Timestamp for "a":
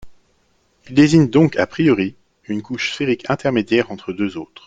1.57-1.67